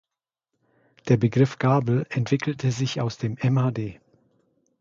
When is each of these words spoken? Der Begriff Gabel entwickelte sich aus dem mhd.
Der 1.09 1.17
Begriff 1.17 1.59
Gabel 1.59 2.07
entwickelte 2.09 2.71
sich 2.71 2.99
aus 3.01 3.19
dem 3.19 3.33
mhd. 3.39 3.99